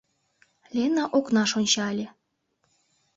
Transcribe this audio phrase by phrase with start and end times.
[0.75, 2.05] Лена окнаш ончале.